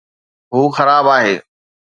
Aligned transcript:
هو 0.53 0.69
خراب 0.75 1.05
آهي 1.17 1.41